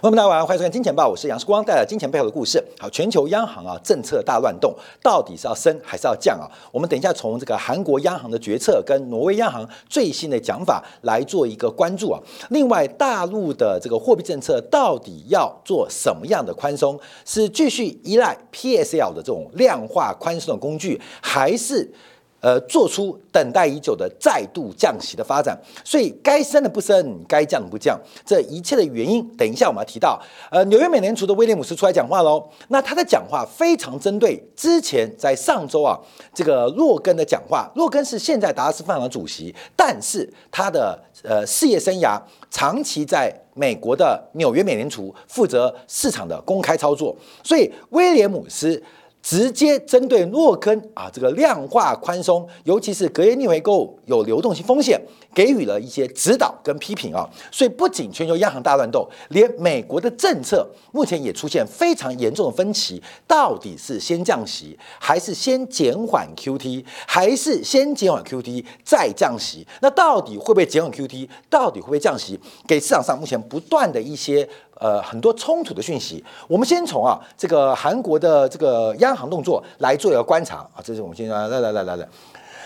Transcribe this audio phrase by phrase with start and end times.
[0.00, 2.62] 朋友们，大家晚上好，欢迎收看《金钱报》，我是杨世光，带来金钱背后的故事。
[2.78, 6.46] 好，全球央行啊，政策大乱动，到底是要升还是要降啊？
[6.70, 12.20] 我们等一下从这个韩国央行的决策跟挪威央行最新的讲法来做一个关注啊。
[12.50, 16.96] 另外，大陆的这个货币政策到底要做什么样的宽松？
[17.24, 21.92] 是继续依赖 PSL 的这种量化宽松的工具，还是？
[22.40, 30.20] 呃，做出等待已久的再度降息的发展，所以该升的不升，该降的不降，这一切的原因，等一下我们要提到。
[30.50, 35.98] 呃，纽约美联储的威廉姆斯出来讲话喽，那他的讲话非常针对之前在上周啊，
[36.32, 37.68] 这个洛根的讲话。
[37.74, 42.20] 洛根是现在达拉斯分行的主席，但是他的呃事业生涯
[42.50, 48.80] 长期在美国的纽约美联储负责市场的公开操作，所以威廉姆斯。
[49.22, 54.98] 直接针对诺根啊，这个量化宽松，尤其是隔夜逆回购有流动性风险，
[55.34, 57.28] 给予了一些指导跟批评啊。
[57.50, 69.66] 所以不仅全球央行大乱斗，连美国的政策目前也出现非常严重的分歧，到底是先降息，还是先减缓 QT，还是先减缓 QT 再降息？
[69.82, 71.28] 那到底会不会减缓 QT？
[71.50, 72.38] 到底会不会降息？
[72.66, 74.48] 给市场上目前不断的一些。
[74.80, 82.08] 呃，很多冲突的讯息，我们先从啊这个韩国的这个央央行动作来做一个观察啊，这是我们先来来来来来来。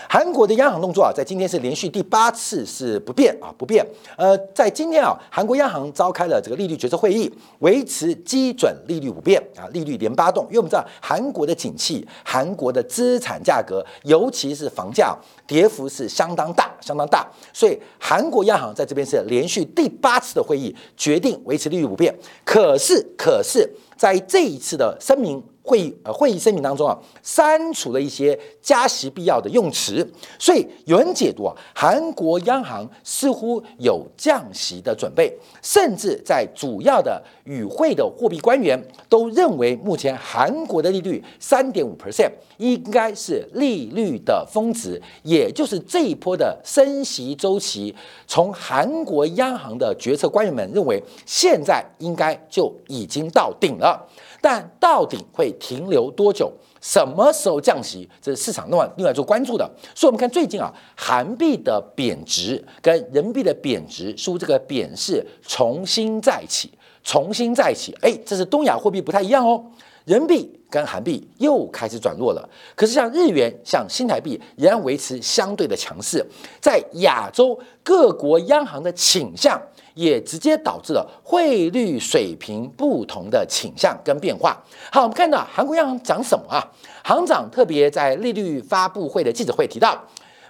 [0.09, 3.83] 韩国的央行动作啊，在今天是连续第八次是不变啊，不变。
[4.15, 10.43] 呃，在今天啊，韩国央行召开了这个利率决策会议，维持基准利率不变啊，利率连八动。
[10.49, 17.25] 因为我们知道韩国的景气，韩国的资产价格，尤其是房价跌幅是相当大，相当大。
[17.51, 22.13] 所以韩国央行在这边是连续第八次的会议，决定维持利率不变。
[22.43, 25.41] 可是，可是在这一次的声明。
[25.63, 30.05] 会议呃，会议声明当中啊，删除了一些加息必要的用词，
[30.37, 47.95] 所以有人解读啊，韩国央行似乎有降息的准备，甚至在主要的与会的货币官员都认为，目前韩国的利率三点五 percent 应该是利率的峰值，也就是这一波的升息周期，
[48.27, 54.05] 从韩国央行的决策官员们认为，现在应该就已经到顶了。
[54.43, 56.51] 但到底会停留多久？
[56.81, 58.09] 什么时候降息？
[58.21, 59.65] 这是市场另外另外做关注的。
[59.95, 66.69] 所以，我们看最近啊，韩币的贬值跟人民币的贬值，似乎这个贬是重新再起，
[67.05, 67.95] 重新再起。
[68.01, 69.63] 哎，这是东亚货币不太一样哦。
[70.03, 72.49] 人民币跟韩币又开始转弱了。
[72.75, 76.21] 可是，像日元、像新台币仍然维持相对的强势。
[76.59, 79.57] 在亚洲各国央行的倾向。
[79.93, 84.61] 也直接导致了汇率水平不同的倾向跟变化。
[84.91, 86.63] 好，我们看到韩国央行讲什么啊？
[87.03, 90.03] 行长特别在利率发布会的记者会提到，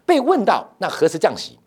[0.06, 1.58] 被问到那何时降息？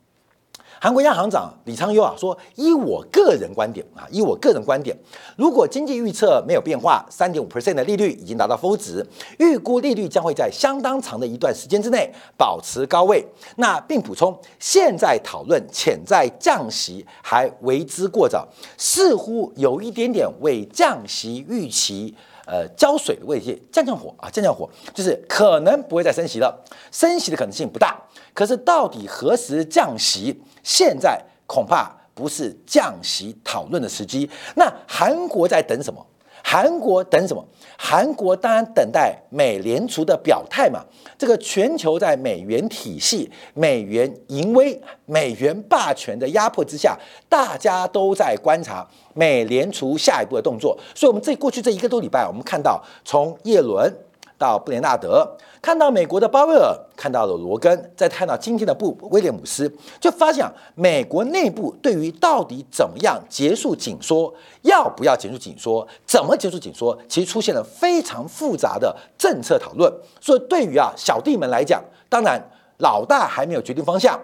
[0.79, 4.97] 韩国央行长李昌优啊说：“依我个人观点啊，依我个人观点，
[5.37, 9.05] 如果经济预测没有变化，三点五 percent 的利率已经达到峰值，
[9.39, 13.27] 预估利率将会在相当长的一段时间之内保持高位。
[13.57, 22.15] 那并补充，现在讨论潜在降息还为之过早，似乎有一点点为降息预期
[22.47, 28.01] 呃浇水的位置，降降火啊，降降火，就是可能不会再升息了，升息的可能性不大。
[28.33, 34.29] 可是到底何时降息？”现在恐怕不是降息讨论的时机。
[34.55, 36.05] 那韩国在等什么？
[36.49, 37.45] 韩国等什么？
[37.77, 40.85] 韩国当然等待美联储的表态嘛。
[41.19, 46.97] 这个全球在美元体系、美元淫威、美元霸权的压迫之下，
[47.29, 50.79] 大家都在观察美联储下一步的动作。
[50.95, 53.93] 所以，我们这过去这一个多礼拜，我们看到从耶伦。
[54.39, 55.27] 到布雷纳德，
[55.63, 59.71] 看到美国的鲍威尔，看到了罗根，再看到今天的布威廉姆斯，
[60.01, 64.33] 就发现美国内部对于到底怎么样结束紧缩，
[64.63, 69.93] 要不要结束紧缩，怎么结束紧缩，其实出现了非常复杂的政策讨论。
[70.21, 72.41] 所以对于啊小弟们来讲，当然
[72.79, 74.21] 老大还没有决定方向。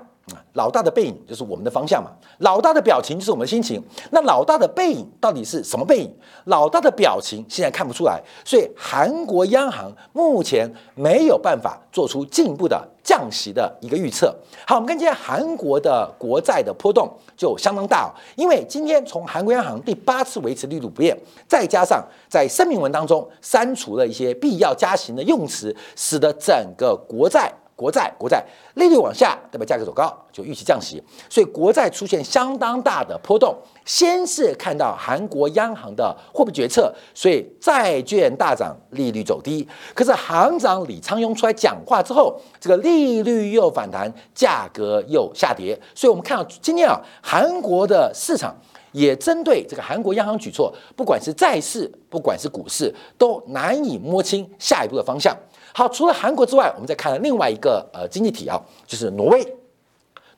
[0.52, 3.82] 老大的背影就是我们的方向嘛，老大的表情就是我们的心情。
[4.10, 6.16] 那老大的背影到底是什么背影？
[6.44, 14.34] 老大的表情现在看不出来，所以韩国央行目前没有办法做出进一步的降息的一个预测。
[14.66, 21.18] 好，我们看今天韩国的国债的波动就相当大，因为今天从韩国央行第八次维持利率不变，
[21.48, 27.52] 再加上在声明文当中删除了一些必要加息的用词，使得整个国债。
[27.74, 33.56] 国债国债利率往下，代表价格走高，就预期降息，所以国债出现相当大的波动。
[33.84, 39.66] 先是看到韩国央行的货币决策，所以债券大涨，利率走低。
[39.92, 45.76] 可是行长李昌镛出来讲话之后，这个利率又反弹，价格又下跌。
[45.94, 48.54] 所以我们看到今天啊，韩国的市场
[48.92, 55.36] 也针对这个韩国央行举措，不管是债市，不管是股市，都难以摸清下一步的方向。
[55.74, 59.56] 好，除了韩国之外，我们再看另外一个呃经济体啊，就是挪威。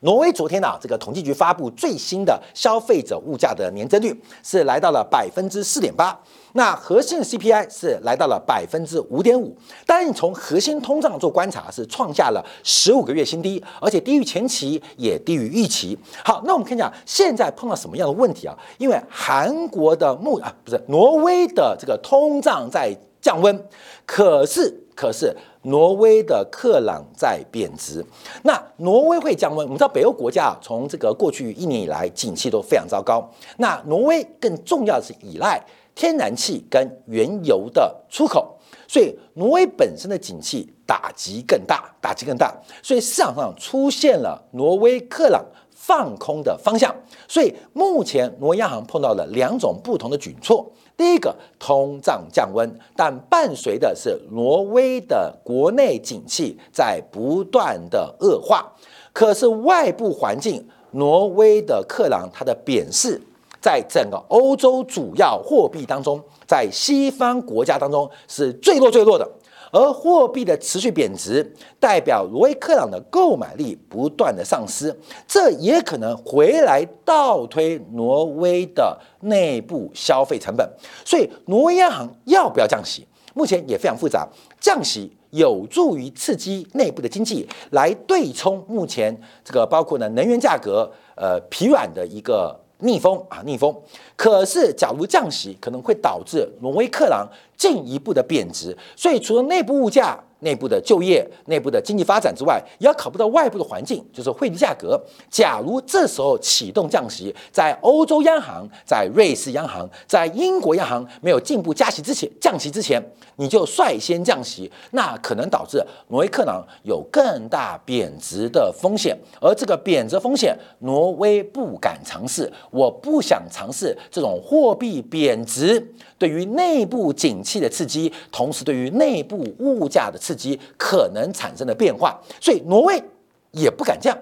[0.01, 6.15] 挪威昨天啊，这个统计局发布最新的消费者物价的年增率是来到了百分之四点八，
[6.53, 9.55] 那核心 CPI 是来到了百分之五点五。
[9.85, 15.97] 当然，你从核心通胀做观察，是创下了十五个月新低，而且低于前期，也低于预期。
[16.23, 18.55] 好，那我们看一下现在碰到什么样的问题啊？
[18.77, 23.67] 因为韩国的目啊，不是挪威的这个通胀在降温，
[24.05, 25.35] 可是可是。
[25.67, 28.05] 挪威的克朗在贬值，
[28.43, 29.65] 那挪威会降温。
[29.65, 33.27] 我们知道北欧国家啊，从这个过去一年以来，景气都非常糟糕。
[33.57, 35.59] 那挪威更重要的是依赖
[35.95, 38.55] 天然气跟原油的出口，
[38.87, 42.55] 所以挪威本身的景气打击更大，打击更大。
[42.83, 46.95] 所以市场上出现了挪威克朗放空的方向。
[47.27, 50.71] 所以目前挪威央行碰到了两种不同的举措。
[50.97, 58.71] 第一个通胀降温，但伴随的是挪威的国内景气在不断的恶化。
[59.11, 63.21] 可是外部环境，挪威的克朗它的贬势，
[63.61, 69.29] 在整个欧洲主要货币当中，在西方国家当中是最弱最弱的。
[69.75, 80.65] 而货币的持续贬值，代表挪威克朗的购买力不断的丧失，这也可能回来倒推挪威的内部消费成本。
[81.03, 84.25] 所以，挪威央行要不要降息，目前也非常复杂。
[84.61, 89.13] 降息有助于刺激内部的经济，来对冲目前
[89.43, 92.57] 这个包括呢能源价格呃疲软的一个。
[92.79, 93.73] 逆风啊，逆风！
[94.15, 97.27] 可是，假如降息，可能会导致挪威克朗
[97.57, 98.75] 进一步的贬值。
[98.95, 105.01] 所以，除了内部物价，内部的就业、内部的经济发展之外，也要考虑到外部的环境，就是汇率价格。
[105.29, 113.01] 假如这时候启动降息，在欧洲央行、在瑞士央行、在英国央行没有进一步加息之前，降息之前，
[113.37, 119.17] 你就率先降息，那可能导致挪威克朗有更大贬值的风险。
[119.41, 125.93] 而这个贬值风险，挪威不敢尝试，我不想尝试这种货币贬值。
[126.17, 133.03] 对于内部景气的刺激，同时对于内部物价的刺激可能产生的变化，所以挪威
[133.51, 134.17] 也不敢降，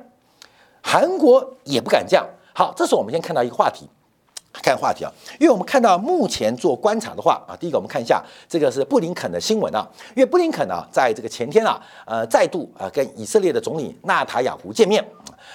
[0.81, 2.27] 韩国也不敢降。
[2.51, 3.88] 好，这时候我们先看到一个话题，
[4.53, 15.03] 看话题啊，因为我们看到目前做观察的话啊，第一个我们看一下这个是布林肯的新闻啊，因为布林肯呢在这个前天啊，呃，再度啊跟以色列的总理纳塔雅胡见面，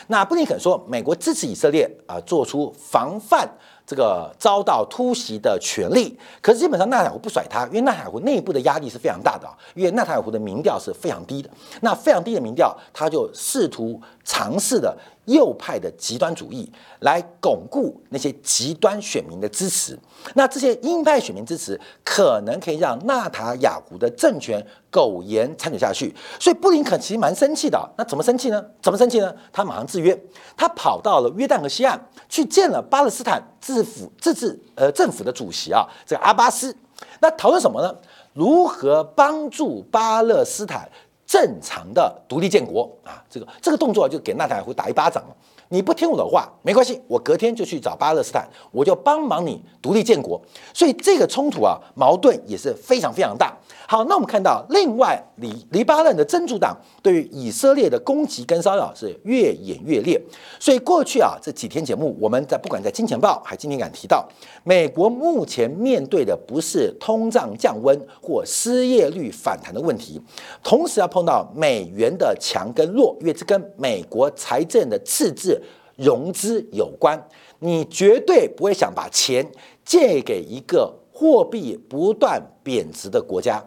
[0.07, 3.49] 那布林肯说美国支持以色列啊做出防范。
[3.89, 11.49] 这个遭到突袭的权利，可是基本上纳塔湖不甩他，因为纳塔湖内部的压力是非常大的，因为纳塔湖的民调是非常低的，
[11.81, 14.95] 那非常低的民调，他就试图尝试的。
[15.29, 16.71] 右派的极端主义
[17.01, 19.99] 来巩固那些极端选民的支持，
[20.35, 26.15] 那这些鹰派选民支持可能可以让纳塔雅胡的政权苟延残喘下去。
[26.41, 27.79] 所以布林肯其实蛮生气的。
[27.97, 28.65] 那怎么生气呢？
[28.83, 29.33] 怎么生气呢？
[29.53, 30.19] 他马上制约，
[30.57, 36.75] 他跑到了约旦河西岸去见了巴勒斯坦自府自治呃政府的主席啊，这个阿巴斯。
[37.21, 37.95] 那讨论什么呢？
[38.33, 40.89] 如何帮助巴勒斯坦？
[41.29, 45.37] 正常的独立建国啊，这个这个动作就给纳塔尔胡打一巴掌了。
[45.69, 50.41] 你不听我的话，没关系，我隔天就去找巴勒斯坦，我就帮忙你独立建国。
[50.73, 53.57] 所以这个冲突啊，矛盾也是非常非常大。
[53.87, 60.21] 好，那我们看到另外黎黎巴嫩的真主党对于以色列的攻击跟骚扰是越演越烈。
[60.61, 64.29] 所以过去啊这几天节目，我们在不管在金钱报还今天敢提到，
[64.63, 70.21] 美国目前面对的不是通胀降温或失业率反弹的问题，
[70.63, 75.58] 同时要碰到美元的强跟弱，因为这跟美国财政的赤字
[75.99, 77.29] 融资有关。
[77.59, 79.47] 你绝对不会想把钱
[79.85, 83.63] 借给一个货币不断贬值的国家。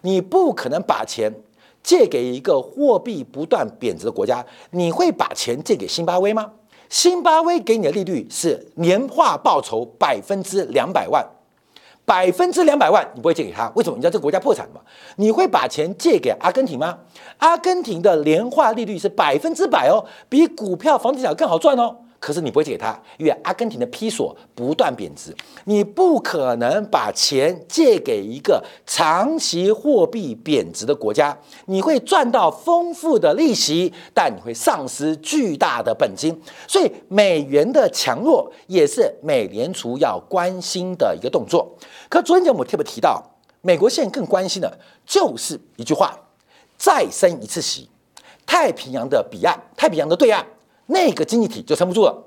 [0.00, 1.32] 你不可能把钱
[1.82, 6.52] 借给一个货币不断贬值的国家，你会把钱借给辛巴威吗？
[6.88, 11.26] 辛巴威给你的利率是年化报酬百分之两百万，
[12.04, 13.96] 百分之两百万你不会借给他，为什么？
[13.96, 14.80] 你知道这个国家破产了吗？
[15.16, 16.98] 你会把钱借给阿根廷吗？
[17.38, 21.96] 阿根廷的年化利率是百分之百哦，比股票、房地产更好赚哦。
[22.22, 31.36] 可是你不会借给他，因为阿根廷的披索不断贬值，你不可能把钱借给一个长期货币贬值的国家。
[31.66, 36.40] 你会赚到丰富的利息，但你会丧失巨大的本金。
[36.68, 41.76] 所以美元的强弱也是美联储要关心的一个动作。
[42.08, 43.20] 可昨天节目特别提到，
[43.62, 46.16] 美国现在更关心的就是一句话：
[46.78, 47.88] 再升一次息，
[48.46, 50.46] 太平洋的彼岸，太平洋的对岸。
[50.92, 52.24] 那个经济体就撑不住了，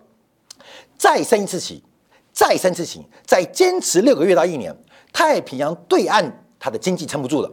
[0.97, 1.81] 再升一次息，
[2.33, 4.75] 再三之行，再坚持六个月到一年，
[5.13, 7.51] 太平洋对岸它的经济撑不住了。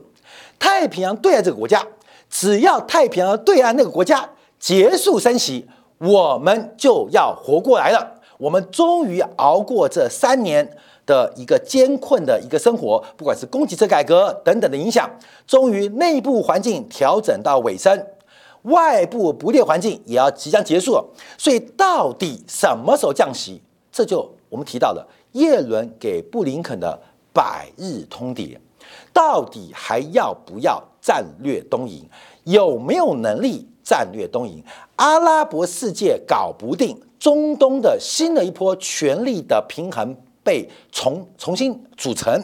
[0.58, 1.86] 太平洋对岸这个国家，
[2.30, 4.28] 只要太平洋对岸那个国家
[4.58, 8.20] 结束升息，我们就要活过来了。
[8.38, 10.68] 我们终于熬过这三年
[11.06, 15.08] 的一个艰困的一个生活，不管是供给侧改革等等的影响，
[15.46, 18.06] 终于内部环境调整到尾声，
[18.62, 21.02] 外部不利环境也要即将结束。
[21.36, 23.60] 所以，到底什么时候降息？
[23.90, 26.98] 这就我们提到了耶伦给布林肯的
[27.32, 28.56] 百日通牒，
[29.12, 32.08] 到底还要不要战略东营？
[32.44, 34.62] 有没有能力战略东营？
[34.96, 37.00] 阿拉伯世界搞不定。
[37.18, 42.36] 中东的新的一波权力的平衡被重重新组成，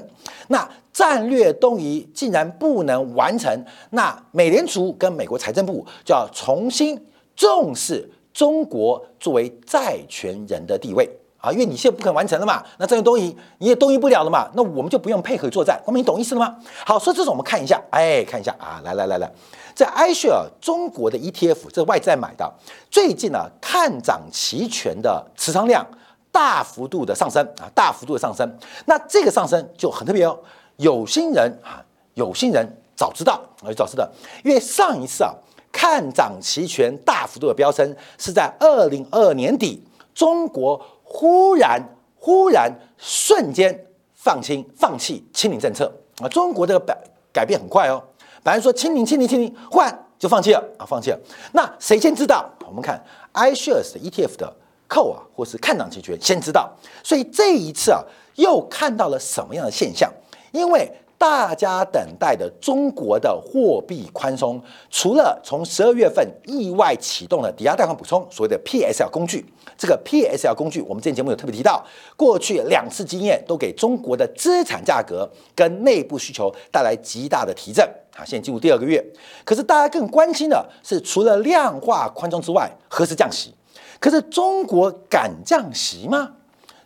[0.47, 7.01] 那战略东移竟然不能完成，那美联储跟美国财政部就要重新
[7.37, 11.09] 重视中国作为债权人的地位
[11.41, 16.57] 啊，因为你现在不肯完成了嘛，那战略东移你也东移不了了嘛，那我们就不用配合作战，光明你懂意思了吗？
[16.85, 19.33] 好，所以这种我们看一下，哎，看一下啊，来来来来。
[19.73, 22.53] 在 iShare 中国的 ETF，这是外债买的，
[22.91, 25.87] 最近呢看涨期权的持仓量
[26.33, 28.59] 大幅度的上升啊，大幅度的上升。
[28.87, 30.37] 那这个上升就很特别哦，
[30.79, 32.67] 有心人啊，有心人
[32.97, 34.09] 早知道啊，早知道，
[34.45, 35.35] 因为上一次啊
[35.71, 41.81] 看涨期权大幅度的飙升是在二零二二年底，中国忽然
[42.17, 46.97] 忽然瞬间放轻放弃清零政策啊，中国这个改
[47.33, 48.03] 改变很快哦。
[48.45, 51.19] 反正说清零、清零、清零，换就放弃了啊，放弃了。
[51.53, 52.49] 那谁先知道？
[52.67, 53.03] 我们看
[53.35, 54.57] iShares 的 ETF 的
[54.87, 56.73] 扣啊，或是看涨期权先知道。
[57.03, 58.01] 所以这一次啊，
[58.37, 60.11] 又看到了什么样的现象？
[60.53, 69.45] 因为大家等待的中国的货币宽松，除了从十二月份意外启动了抵押贷款补充，所谓的 PSL 工具，
[69.77, 71.85] 这个 PSL 工具，我们之前节目有特别提到，
[72.17, 78.23] 过去两次经验都给中国的资产价格跟内部需求带来极大的提振啊。
[78.25, 79.05] 现在进入第二个月，
[79.45, 83.53] 可是大家更关心的是，除了量化宽松之外，何时降息？
[83.99, 86.35] 可是中国敢降息吗？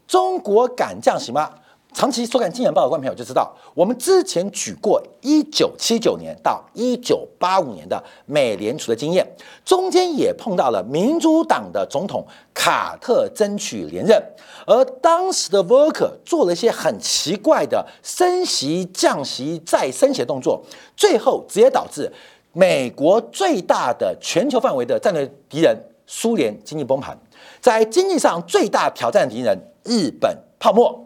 [0.08, 1.50] 中国敢降息吗？
[1.94, 9.26] 长期收看《金钱报》的观众朋友就知道，我们之前举过一九七九年到一九八五年的美联储的经验，
[9.64, 14.20] 中间也碰到了民主党的总统卡特争取连任，
[14.66, 20.62] 而当时的 Volcker 做了一些很奇怪的升息、降息、再升息的动作，
[20.96, 22.10] 最后直接导致
[22.52, 27.16] 美国最大的全球范围的战略敌人苏联经济崩盘，
[27.60, 31.01] 在经济上最大挑战敌人日本泡沫。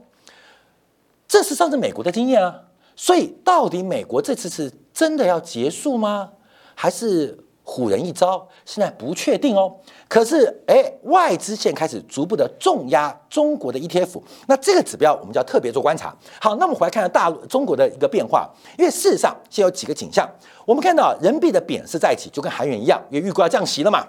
[1.29, 2.63] 这是上次美国的经验啊，
[2.95, 6.31] 所以到底美国这次是真的要结束吗？
[6.75, 8.47] 还是唬人一招？
[8.65, 9.75] 现在不确定哦。
[10.09, 16.15] 可是，哎，外资现开始逐步的重压中国的 ETF，那这个指标我们就要特别做观察。
[16.41, 20.29] 好，那么回来看看大陆中国的一个变化，因为事实上现有几个景象，
[20.65, 24.07] 我们看到人民币的贬势在一起，就跟韩元一样，因为预估要降息了嘛。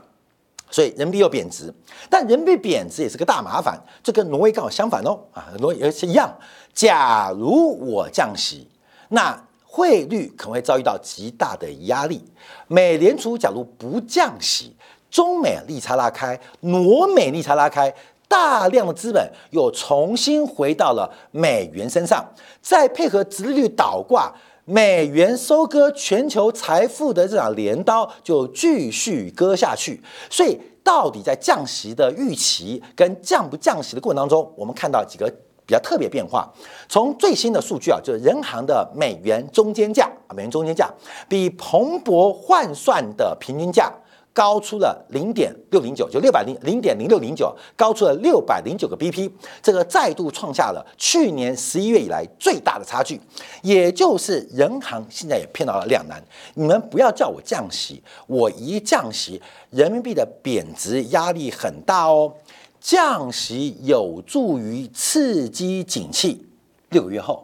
[0.70, 1.74] 所以人民币又贬值，
[2.10, 6.34] 但人民币贬值也是个大麻烦，这跟挪威刚好相反哦，啊，挪威也是一样。
[6.74, 8.68] 假如我降息，
[9.10, 12.24] 那汇率可能会遭遇到极大的压力。
[12.68, 14.76] 美联储假如不降息，
[15.10, 17.94] 中美利差拉开，挪美利差拉开，
[18.28, 22.26] 大量的资本又重新回到了美元身上，
[22.62, 24.34] 再配合殖利率倒挂。
[24.70, 35.34] 美元收割全球财富的这把镰刀就继续割下去，所以到底在降息的预期跟降不降息的过程当中，我们看到几个
[35.66, 36.52] 比较特别变化。
[36.90, 40.94] 从最新的数据啊，就是人行的美元中间价啊，美元中间价
[41.30, 43.90] 比彭博换算的平均价。
[44.38, 49.32] 高出了零点六零九，就六百零零点零六零九，高出了六百零九个 BP，
[49.64, 53.20] 这个再度创下了去年十一月以来最大的差距。
[53.64, 59.42] 也就是人行现在也骗到了两难，你们不要叫我降息，我一降息，
[59.72, 62.32] 人民币的贬值压力很大哦。
[62.80, 66.46] 降息有助于刺激景气，
[66.92, 67.44] 六个月后。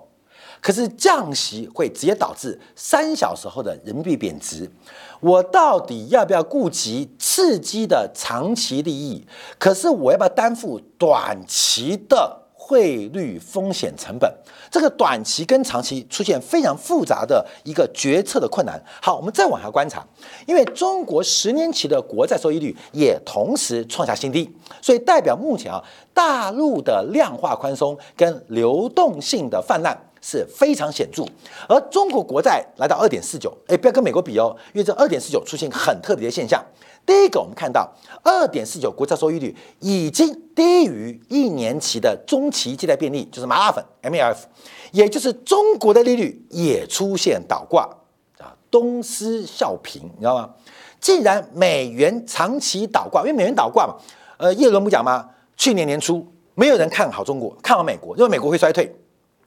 [0.62, 4.72] 可是降息会直接导致三小时后的人民币贬值，
[5.24, 9.26] 我到底要不要顾及刺激的长期利益？
[9.58, 14.30] 可是我要不要担负短期的汇率风险成本？
[14.70, 18.82] 这个短期跟长期出现非常复杂的一个决策的困难。
[19.02, 20.06] 好，我们再往下观察，
[20.46, 25.82] 因为中国十年期的国债收益率也同时创下新低，所以代表目前啊，
[26.14, 29.98] 大陆的量化宽松跟流动性的泛滥。
[30.26, 31.26] 是非常显著，
[31.68, 36.64] 而中国国债来到二点四九，哎，不要跟美国比哦，因为这二点四九出现很特别的现象，
[37.06, 44.38] 第一个，我们看到二点四九国债收益率已经低于一年期的中期借贷便利，就是麻辣粉 （MLF），
[44.94, 47.84] 也就是中国的利率也出现倒挂
[48.40, 50.50] 啊，东施效颦，你知道吗？
[51.02, 53.96] 既然美元长期倒挂，因为美元倒挂嘛，
[54.38, 55.30] 呃，叶伦不讲吗？
[55.58, 56.26] 去年年初
[56.56, 58.90] 没有人看好中国，看好美国，因为美国会衰退。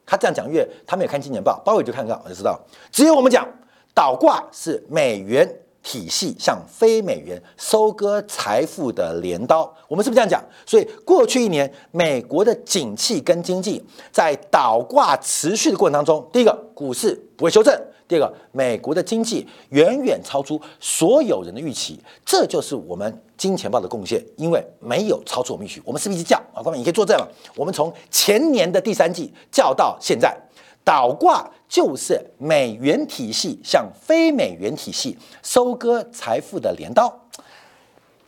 [0.06, 2.58] 他这样讲，因为他没有看今年报，包伟就看到，我就知道，
[2.90, 3.46] 只有我们讲
[3.92, 5.60] 倒挂是美元。
[5.82, 10.42] 体系向非美元收割财富的镰刀，我们是不是这样讲？
[10.66, 17.72] 所以过去一年，美国的景气跟经济在倒挂持续的过程当中，第一个股市不会修正，
[18.08, 26.62] 第二个美国的经济远远超出所有人的预期，这就是我们金钱豹的贡献，因为没有超出我们预期，我们是不是一直叫啊？
[26.62, 30.36] 各位，你可以作证了，我们从前年的第三季叫到现在。
[30.84, 37.12] 倒挂就是美元体系向非美元体系收割财富的镰刀。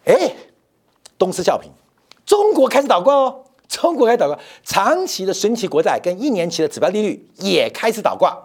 [0.05, 0.35] 哎，
[1.17, 1.69] 东施效颦，
[2.27, 8.37] 中国开始倒挂哦，中国开始倒挂，长期的神奇国债跟一年期的指标利率也开始倒挂。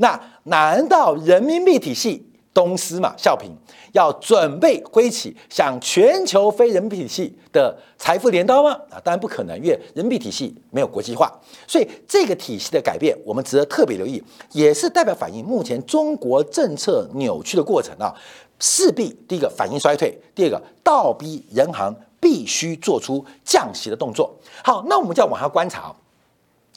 [0.00, 2.26] 那难道人民币体系？
[2.52, 3.48] 东施嘛，笑平
[3.92, 8.72] 要准备挥起向全球非人民币体系的财富镰刀吗？
[8.90, 11.32] 啊，当然不可能，因为人民币体系没有国际化，
[11.68, 18.12] 所以这个体系的改变，我们值得特别留意，也是代表反映目前中国政策扭曲的过程啊，
[18.58, 24.34] 势必第一个反应衰退，第二个倒逼人行必须做出降息的动作。
[24.64, 25.94] 好，那我们就要往下观察，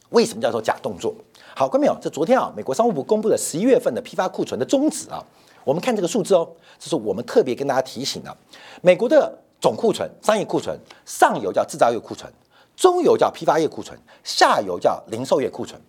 [0.09, 1.15] 为什么叫做假动作？
[1.55, 5.23] 好，观众朋友，这昨天啊，美国商务部公布了十一月份的批发库存的终止啊。
[5.63, 8.35] 我们看这个数字哦，这是我们特别跟大家提醒的。
[8.81, 9.31] 美国的
[9.61, 12.31] 总库存、商业库存，上游叫制造业库存，
[12.75, 15.79] 中游叫批发业库存，下游叫零售业库存。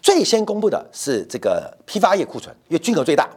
[0.00, 3.28] 最先公布的是这个批发业库存，因为金额最大。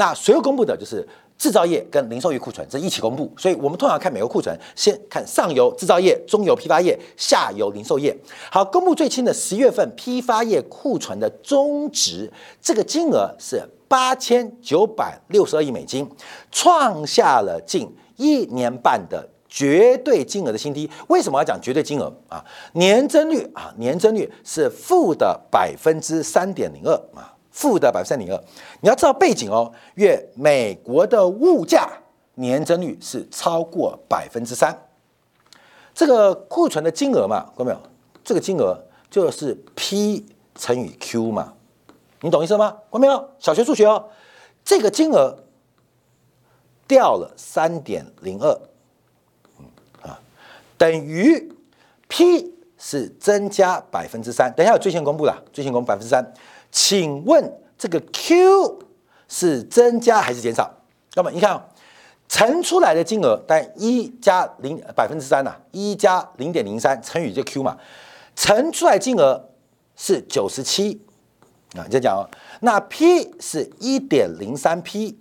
[0.00, 3.30] 那随后公布的就是制造业跟零售业库存，这一起公布。
[3.36, 8.16] 所以我们通常看美国库存，先看上游制造业、中游批发业、下游零售业。
[8.50, 13.62] 好，公布最新的十月份批发业库存的终值，这个金额是。
[13.90, 16.08] 八千九百六十二亿美金，
[16.52, 20.88] 创下了近一年半的绝对金额的新低。
[21.08, 22.38] 为什么要讲绝对金额啊？
[22.74, 28.44] 年增率啊，年增率是负的百分之三点零二啊，负的百分之三点零二。
[28.80, 31.90] 你要知道背景哦，月美国的物价
[32.34, 34.86] 年增率是超过百分之三。
[35.92, 37.80] 这个库存的金额嘛，看到没有？
[38.22, 41.54] 这个金额就是 P 乘以 Q 嘛。
[42.22, 42.76] 你懂意思吗？
[42.88, 43.30] 关没有？
[43.38, 44.08] 小学数学哦，
[44.64, 45.44] 这个金额
[46.86, 48.60] 掉了三点零二，
[49.58, 49.64] 嗯
[50.02, 50.20] 啊，
[50.76, 51.52] 等于
[52.08, 54.52] P 是增加百分之三。
[54.54, 56.32] 等一下有最新公布了，最新公布百分之三。
[56.70, 58.80] 请问这个 Q
[59.28, 60.70] 是增加还是减少？
[61.14, 61.68] 那么你看，
[62.28, 67.76] 乘出来的金额，但一加零百分之三呐，一加零点零三乘以这 Q 嘛，
[68.36, 69.50] 乘出来金额
[69.96, 71.00] 是九十七。
[71.76, 72.26] 啊，你再讲哦，
[72.62, 75.16] 那 P 是一点零三 P，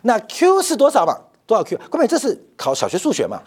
[0.00, 1.14] 那 Q 是多少嘛？
[1.46, 1.78] 多少 Q？
[1.90, 3.42] 各位，这是考小学数学嘛？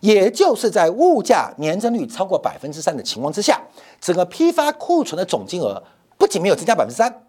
[0.00, 3.60] 也就是在物价年增率超过百分之三的情况之下，
[4.00, 5.82] 整个批发库存的总金额
[6.20, 7.24] 不仅没有增加百分之三，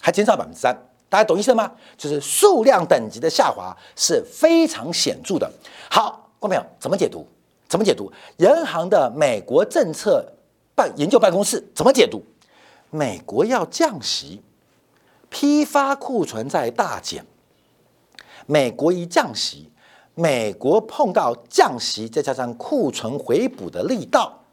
[0.00, 0.72] 还减少百分之三。
[1.08, 1.72] 大家懂意思吗？
[1.98, 5.50] 就是数量等级的下滑是非常显著的。
[5.90, 7.26] 好，各位朋友，怎么解读？
[7.68, 8.12] 怎么解读？
[8.36, 10.24] 人行的美国政策
[10.76, 12.22] 办研究办公室怎么解读？
[12.90, 14.40] 美国要降息，
[15.28, 17.26] 批发库存在大减。
[18.46, 19.72] 美国一降息，
[20.14, 24.44] 美国碰到降息，再加上库存回补的力道，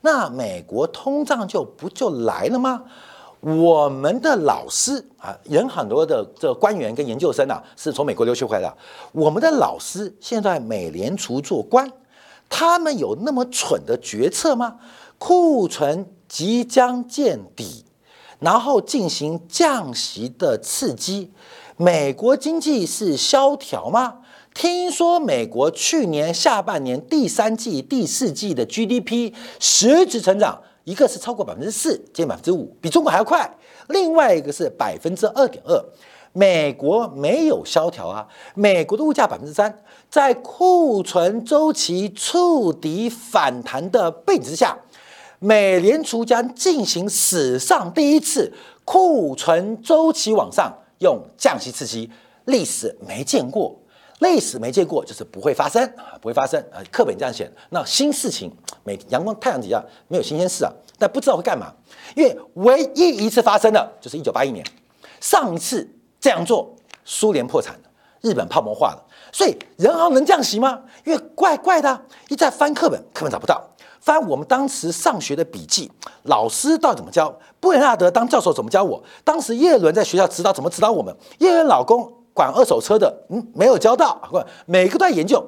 [0.00, 2.84] 那美国通胀就不就来了吗？
[3.42, 8.76] 我们的老师啊，人很多的这官员跟研究生啊，是从美国留学回来的。
[9.12, 11.90] 我们的老师现在美联储做官，
[12.48, 14.76] 他们有那么蠢的决策吗？
[15.18, 17.84] 库存即将见底。
[18.38, 21.30] 然后进行降息的刺激，
[21.76, 24.14] 美国经济是萧条吗？
[24.52, 33.48] 听说美国去年下半年第三季、第四季的 GDP 实质成长，一个是超过百分之四，接近百分之五，比中国还要快；
[33.88, 35.84] 另外一个是百分之二点二。
[36.34, 44.76] 美国没有萧条啊，美国的物价百分之三，在库存周期触底反弹的背景之下。
[45.38, 48.52] 美联储将进行史上第一次
[48.84, 52.08] 库存周期往上，用降息刺激，
[52.44, 53.76] 历史没见过，
[54.22, 57.50] 历史没见过，就是不会发生啊，不会发生啊，课本这样写。
[57.70, 58.50] 那新事情，
[58.84, 61.72] 每阳光太阳底下没有新鲜事啊，但不知道会干嘛，
[62.14, 64.64] 因为唯一一次发生的就是一九八一年，
[65.20, 65.86] 上一次
[66.20, 67.80] 这样做，苏联破产了，
[68.20, 69.04] 日本泡沫化了。
[69.32, 70.82] 所以人行能降息吗？
[71.04, 73.56] 因为怪怪的，一再翻课本，课本找不到；
[74.00, 75.90] 翻我们当时上学的笔记，
[76.24, 77.34] 老师到底怎么教？
[77.58, 79.02] 布雷纳德当教授怎么教我？
[79.24, 81.16] 当时叶伦在学校指导怎么指导我们？
[81.38, 85.44] 叶伦老公管二手车的，嗯，没有教到，不，每个都在研究，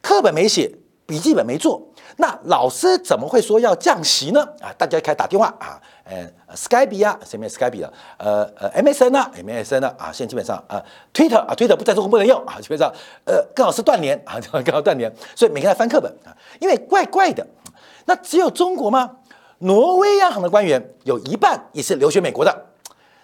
[0.00, 0.72] 课本没写，
[1.06, 1.86] 笔记本没做。
[2.16, 4.42] 那老师怎么会说要降息呢？
[4.60, 7.92] 啊，大家开始打电话啊，呃，Skype 啊，谁没 Skype 的？
[8.18, 12.92] 呃呃，MSN 啊，MSN 啊，啊，现在基本上啊，Twitter 啊，Twitter 不在中国不能用啊，基本上
[13.24, 17.46] 呃，跟老师断联啊， 跟好断联，所以每个人翻课本啊，因为怪怪的。
[18.04, 19.16] 那只有中国吗？
[19.60, 22.66] 挪威央行的官员有一半也是留学美国的，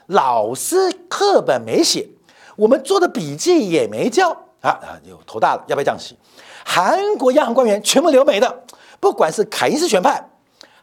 [0.06, 2.08] 老师课本没写，
[2.56, 6.16] 我们做的笔记也没交啊啊，就头大了，要不要降息？
[6.64, 8.64] 韩国央行官员全部留美的。
[8.98, 10.28] 不管是凯因斯学派，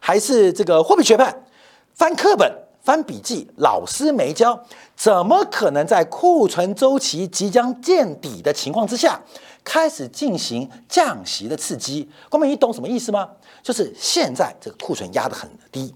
[0.00, 1.34] 还是这个货币学派，
[1.94, 2.50] 翻课本、
[2.82, 4.58] 翻笔记，老师没教，
[4.96, 9.20] 怎么可能在库存周期即将见底的情况之下，
[9.64, 12.08] 开始进行降息的刺激？
[12.30, 13.28] 光明，你懂什么意思吗？
[13.62, 15.92] 就是现在这个库存压得很低，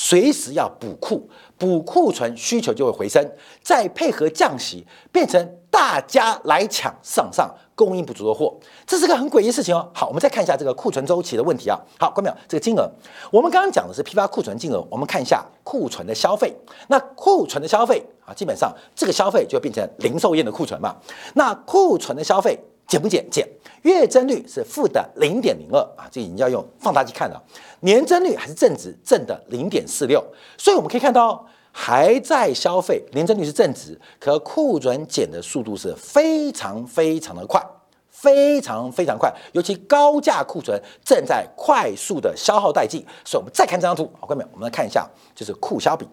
[0.00, 3.28] 随时要补库，补库存需求就会回升，
[3.60, 7.52] 再配合降息，变成大家来抢上上。
[7.74, 9.88] 供应不足的货，这是个很诡异的事情哦。
[9.94, 11.78] 好，我们再看一下这个库存周期的问题啊。
[11.96, 12.90] 好，关淼，这个金额，
[13.30, 16.52] 我们刚刚讲的是批发库存金额，我们看一下库存的消费。
[16.88, 20.96] 那库存的消费啊，基本上这个消费就变成零售业的库存嘛。
[21.34, 23.24] 那库存的消费减不减？
[23.30, 23.48] 减。
[23.82, 27.40] 月增率是负的零点零二啊，这已经要用放大镜看了。
[27.82, 30.20] 年增率还是正值，正的零点四六。
[30.56, 31.46] 所以我们可以看到。
[31.70, 37.64] 还在消费，年增率是正值，可库存减的速度是非常非常的快，
[38.08, 43.06] 非常非常快，尤其高价库存正在快速的消耗殆尽。
[43.24, 46.08] 所以，我们再看这张图，好，各位，我们来看一下，就是库销比，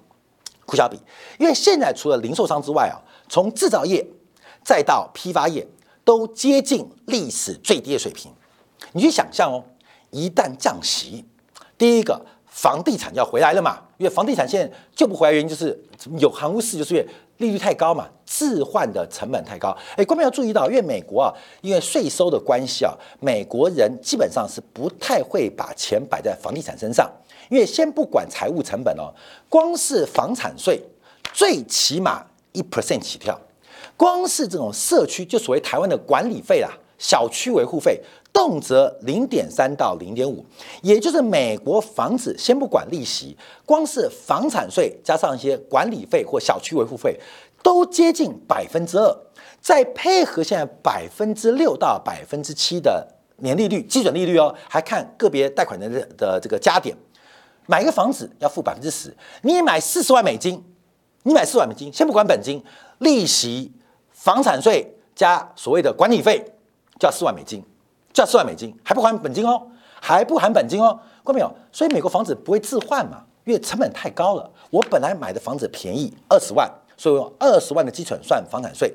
[0.68, 1.00] 库销比，
[1.40, 4.06] 因为现在除了零售商之外啊，从制造业
[4.64, 5.68] 再到批发业
[6.06, 8.32] 都接近历史最低的水平。
[8.94, 9.62] 你去想象哦，
[10.12, 11.26] 一旦降息，
[11.78, 12.26] 第一个。
[12.48, 13.82] 房地产要回来了嘛？
[13.98, 15.78] 因为房地产现在救不回来，原因就是
[16.20, 17.08] 有行无市，就是因为
[17.40, 19.76] 利率太高嘛，置换的成本太高。
[19.98, 27.12] 哎，观众要注意到，因为美国啊，因为税收的关系啊，美国人基本上是不太会把钱摆在房地产身上，
[27.50, 29.14] 因为先不管财务成本哦，
[29.50, 30.82] 光是房产税
[31.34, 33.38] 最起码一 percent 起跳，
[33.98, 38.02] 光是这种社区就所谓台湾的管理费啦，小区维护费。
[38.34, 40.46] 动辄零点三到零点五，
[40.82, 47.18] 也就是美国房子先不管利息，光是房产税加上一些管理费或小区维护费，
[47.64, 49.18] 都接近百分之二。
[49.62, 56.94] 再配合现在百分之六到百分之七的年利率基准利率哦，还看个别贷款人的的这个加点，
[57.68, 59.16] 买一个房子要付百分之十。
[59.44, 60.62] 你买四十万美金，
[61.24, 62.62] 你买四万美金，先不管本金、
[63.00, 63.72] 利息、
[64.26, 66.44] 房产税加所谓的管理费，
[67.00, 67.64] 就要四万美金。
[68.12, 69.68] 就要四万美金还不还本金哦，
[70.02, 71.56] 还不含本金哦，看到没有？
[71.72, 74.52] 所以美国房子不会置换嘛，因为成本太高了。
[74.72, 78.92] 我本来买的房子便宜二十万，所以我用二十万的基准算房产税，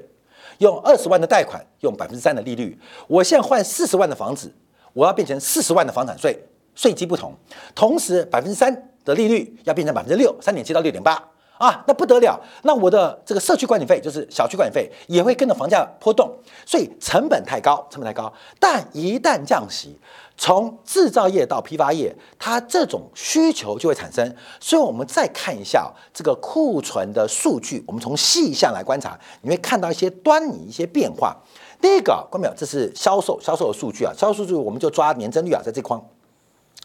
[0.58, 2.76] 用二十万的贷款，用百分之三的利率。
[3.06, 4.52] 我现在换四十万的房子，
[4.94, 6.36] 我要变成四十万的房产税，
[6.74, 7.32] 税基不同，
[7.72, 11.22] 同时百分之三的利率要变成百分之六，三点七到六点八。
[11.60, 12.40] 啊，那不得了！
[12.62, 18.32] 那我的这个社区管理费，就是小区管理费，也会跟着房价波动，所以成本太高，成本太高。
[18.58, 19.94] 但一旦降息，
[20.38, 24.34] 从制造业到批发业，它这种需求就会产生。
[24.58, 31.36] 所以，我们再看一下这个库存的数据，我们从细项来观察，你会看到一些端倪、一些变化。
[31.78, 36.02] 第一个，关淼，这是销售销售的数据啊，销售数据我们就抓年增率啊，在这框。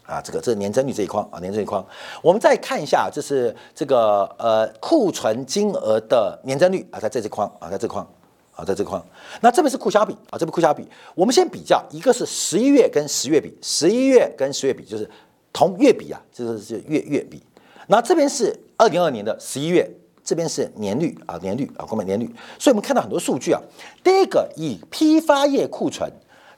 [0.06, 1.84] 啊，这个这是年增率这一框啊，年增率框，
[2.22, 8.08] 我们再看一下，这是这个呃库存金额的年增率啊，在这这框啊，在这框
[8.56, 9.04] 啊，在这框。
[9.41, 15.10] 那这边是库销比啊，这边库销比，我们先比较，一个是十一月跟十月比，十一月跟十月比就是
[15.52, 17.41] 同月比啊，就是是月月比。
[17.88, 19.89] 那这边是二零二年的十一月，
[20.24, 22.26] 这边是年率啊，年率啊，光买年率。
[22.60, 23.60] 所以我们看到很多数据啊，
[24.04, 26.12] 第一个以批发业库存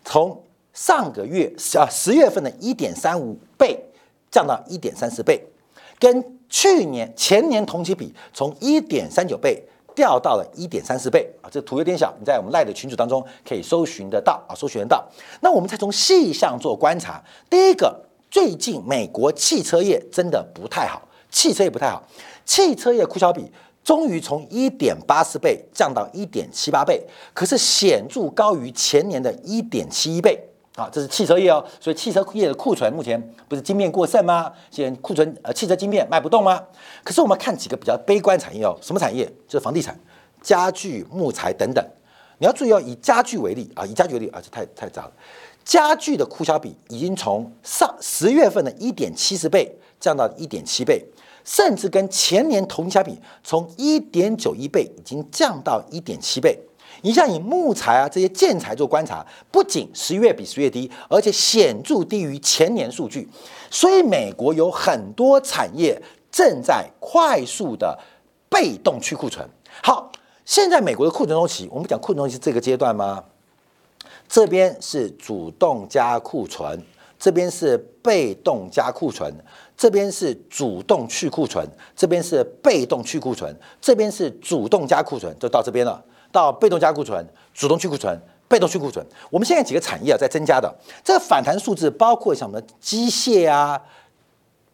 [0.04, 0.44] 从。
[0.78, 3.76] 上个月啊十月份的一点三五倍
[4.30, 5.42] 降到一点三四倍，
[5.98, 9.60] 跟去年前年同期比，从一点三九倍
[9.96, 11.50] 掉到了一点三四倍啊。
[11.50, 15.04] 这图有点小，你在我们赖的群组当中可以搜寻得到啊，搜寻得到。
[15.42, 22.08] 那我们再从细项做观察，第一个，最近美国汽车业真的不太好，汽车业不太好，
[22.46, 23.52] 汽车业库销比
[23.84, 30.47] 终于从一点八四倍降到一点七八倍，可是显著高于前年的一点七一倍。
[30.78, 34.54] 啊，这是汽车业哦，所以汽车业的库存目前不是晶片过剩吗？
[34.70, 36.64] 现在库存呃，汽车晶片卖不动吗？
[37.04, 39.26] 可是我们看几个比较悲观产业哦，什么产业？
[39.48, 40.00] 就是房地产、
[40.40, 41.84] 家具、木材等等。
[42.38, 45.12] 你要注意哦，以家具为例啊，以家具为例啊，这太太杂了。
[45.66, 51.04] 家具的库销比已经从上十月份的一点七十倍降到一点七倍，
[51.44, 56.60] 甚至跟前年同期相比，从一点九一倍已经降到一点七倍。
[57.02, 63.28] 你像以木材啊这些建材做观察，不仅十月比十月低，而且显著低于前年数据。
[63.70, 67.98] 所以美国有很多产业正在快速的
[68.50, 69.48] 被动去库存。
[69.84, 70.12] 好，
[70.46, 73.24] 现在美国的库存周期，我们讲库存周期这个阶段吗？
[74.28, 76.82] 这边是主动加库存，
[77.18, 79.34] 这边是被动加库存，
[79.78, 86.04] 这边是主动去库存，这边是被动去库存，这边是主动加库存，就到这边了。
[86.38, 90.72] 到被动加库存、主动去库存、被动去库存，我们现在几个产业啊在增加的，
[91.04, 93.82] 这个反弹数字包括像什么机械啊、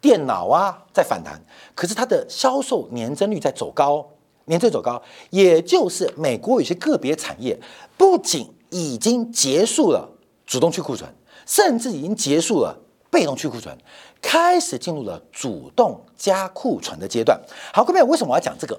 [0.01, 1.41] 电脑啊在反弹，
[1.73, 4.05] 可是它的销售年增率在走高，
[4.43, 7.57] 年增走高，也就是美国有些个别产业
[7.95, 10.09] 不仅已经结束了
[10.45, 11.09] 主动去库存，
[11.45, 12.77] 甚至已经结束了
[13.09, 13.77] 被动去库存，
[14.21, 17.39] 开始进入了主动加库存的阶段。
[17.73, 18.77] 好，各位，为什么我要讲这个？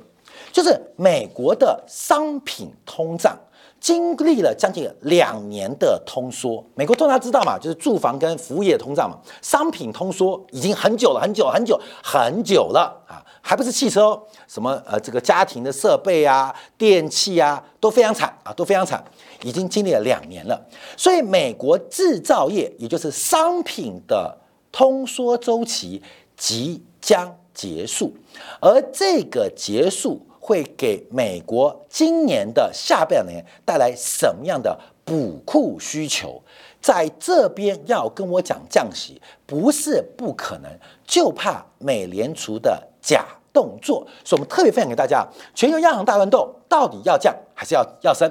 [0.54, 3.36] 就是美国的商品通胀
[3.80, 6.64] 经历了将近两年的通缩。
[6.76, 9.18] 美国通常知道嘛，就是住房跟服务业通胀嘛。
[9.42, 19.04] 商品通缩已经很久了，很久很久很久了啊，还不是汽车，什么呃这个家庭的设备啊、电器啊都非常惨啊，都非常惨，
[19.42, 20.64] 已经经历了两年了。
[20.96, 24.38] 所以美国制造业，也就是商品的
[24.70, 26.00] 通缩周期
[26.36, 28.14] 即将结束，
[28.60, 30.24] 而这个结束。
[30.46, 36.42] 会给美国今年的下半年带来什么样的补库需求？
[36.83, 40.70] 在这边要跟我讲降息，不是不可能，
[41.07, 44.07] 就怕美联储的假动作。
[44.22, 48.30] 所以，我们特别分享给大家：全球央行大乱斗到底要降还是要要升？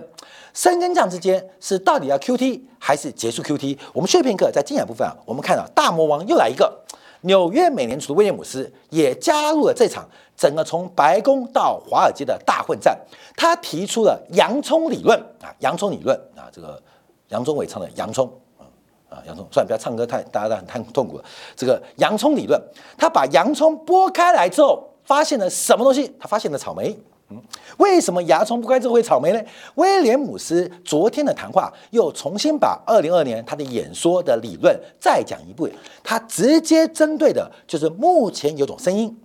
[0.54, 3.80] 升跟降之间是到底要 Q T 还是结束 Q T？
[3.91, 6.84] 我们休片刻，在精彩部分啊，我们看到大魔王又来一个。
[7.23, 10.07] 纽约美联储的威廉姆斯也加入了这场
[10.38, 12.97] 整个从白宫到华尔街的大混战。
[13.36, 16.81] 他提出了洋葱理论啊，洋葱理论啊，这个
[17.29, 18.63] 杨宗纬唱的洋葱啊
[19.09, 21.25] 啊，洋葱，算了，不要唱歌太大家都很太痛苦了。
[21.55, 22.62] 这个洋葱理论，
[22.97, 26.13] 他把洋葱剥开来之后，发现了什么东西？
[26.19, 26.97] 他发现了草莓。
[27.29, 27.41] 嗯
[27.77, 29.41] 为什么牙虫不该这回草莓呢？
[29.75, 35.67] 威廉姆斯昨天的谈话又重新把二零二年他的演说的理论再讲一步，
[36.03, 39.17] 他直接针对的就是目前有种声音，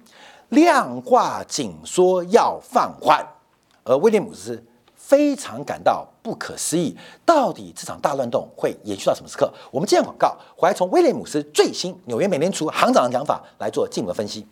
[0.50, 3.26] 量化紧缩要放缓，
[3.84, 4.62] 而威廉姆斯
[4.94, 9.52] 非常感到不可思议，到底这场大乱动会延续到什么时刻？
[9.70, 14.46] 我们接广告回来，从威廉姆斯最新纽约美联储行长的讲法来做进一步分析。